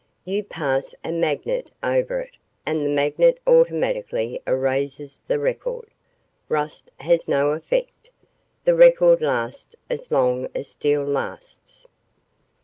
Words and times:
"You 0.25 0.43
pass 0.43 0.95
a 1.05 1.11
magnet 1.11 1.69
over 1.83 2.21
it 2.21 2.35
and 2.65 2.83
the 2.83 2.89
magnet 2.89 3.39
automatically 3.45 4.41
erases 4.47 5.21
the 5.27 5.37
record. 5.37 5.91
Rust 6.49 6.89
has 7.01 7.27
no 7.27 7.51
effect. 7.51 8.09
The 8.65 8.73
record 8.73 9.21
lasts 9.21 9.75
as 9.91 10.09
long 10.09 10.47
as 10.55 10.67
steel 10.69 11.03
lasts." 11.05 11.85